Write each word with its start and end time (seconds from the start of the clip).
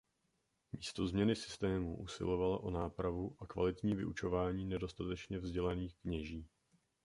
Místo 0.71 1.07
změny 1.07 1.35
systému 1.35 1.97
usilovala 1.97 2.59
o 2.59 2.71
nápravu 2.71 3.35
a 3.39 3.45
kvalitní 3.47 3.95
vyučování 3.95 4.65
nedostatečně 4.65 5.37
vzdělaných 5.39 5.95
kněží. 5.95 6.47